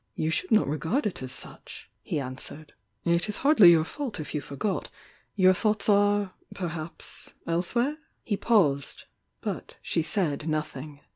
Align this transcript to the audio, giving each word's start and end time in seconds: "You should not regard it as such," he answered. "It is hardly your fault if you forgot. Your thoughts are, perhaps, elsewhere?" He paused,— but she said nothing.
"You 0.15 0.31
should 0.31 0.49
not 0.49 0.65
regard 0.67 1.05
it 1.05 1.21
as 1.21 1.31
such," 1.31 1.87
he 2.01 2.19
answered. 2.19 2.73
"It 3.05 3.29
is 3.29 3.37
hardly 3.45 3.69
your 3.69 3.83
fault 3.83 4.19
if 4.19 4.33
you 4.33 4.41
forgot. 4.41 4.89
Your 5.35 5.53
thoughts 5.53 5.89
are, 5.89 6.33
perhaps, 6.55 7.35
elsewhere?" 7.45 7.99
He 8.23 8.35
paused,— 8.35 9.03
but 9.41 9.77
she 9.83 10.01
said 10.01 10.49
nothing. 10.49 11.01